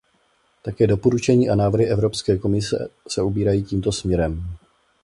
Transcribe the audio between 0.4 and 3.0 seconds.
Také doporučení a návrhy Evropské komise